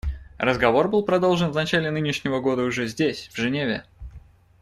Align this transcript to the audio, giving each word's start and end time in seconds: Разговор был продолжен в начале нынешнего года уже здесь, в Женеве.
Разговор 0.39 0.87
был 0.89 1.05
продолжен 1.05 1.51
в 1.51 1.55
начале 1.55 1.91
нынешнего 1.91 2.39
года 2.39 2.63
уже 2.63 2.87
здесь, 2.87 3.29
в 3.31 3.37
Женеве. 3.37 3.85